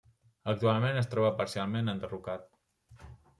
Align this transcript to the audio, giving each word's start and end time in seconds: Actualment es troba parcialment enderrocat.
Actualment 0.53 0.97
es 1.01 1.09
troba 1.11 1.31
parcialment 1.41 1.93
enderrocat. 1.93 2.49